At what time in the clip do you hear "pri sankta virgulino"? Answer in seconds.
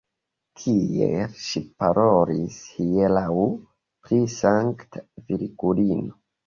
3.45-6.23